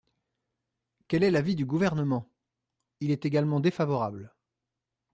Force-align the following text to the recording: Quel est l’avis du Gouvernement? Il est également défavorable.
Quel 1.07 1.21
est 1.21 1.29
l’avis 1.29 1.53
du 1.55 1.67
Gouvernement? 1.67 2.27
Il 3.01 3.11
est 3.11 3.23
également 3.23 3.59
défavorable. 3.59 4.33